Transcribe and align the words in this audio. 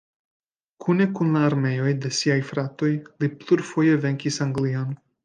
Kune 0.85 1.05
kun 1.19 1.35
la 1.35 1.43
armeoj 1.49 1.93
de 2.05 2.11
siaj 2.21 2.37
fratoj, 2.53 2.89
li 3.25 3.31
plurfoje 3.45 4.01
venkis 4.07 4.41
Anglion. 4.49 4.99